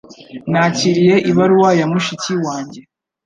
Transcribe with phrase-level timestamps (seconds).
[0.51, 2.79] Nakiriye ibaruwa ya mushiki wanjye.